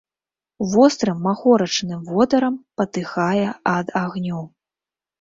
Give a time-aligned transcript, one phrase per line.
[0.71, 4.39] Вострым махорачным водарам патыхае ад агню.